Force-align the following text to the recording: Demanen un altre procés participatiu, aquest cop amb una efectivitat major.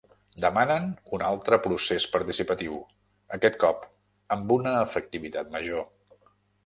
Demanen 0.43 0.87
un 1.17 1.23
altre 1.27 1.59
procés 1.65 2.07
participatiu, 2.15 2.79
aquest 3.37 3.59
cop 3.65 3.85
amb 4.37 4.55
una 4.59 4.75
efectivitat 4.91 5.57
major. 5.59 5.87